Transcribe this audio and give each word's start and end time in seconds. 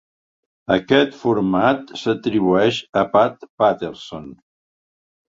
Aquest 0.75 1.11
format 1.17 1.93
s'atribueix 2.03 2.79
a 3.01 3.03
Pat 3.17 3.45
Patterson. 3.63 4.25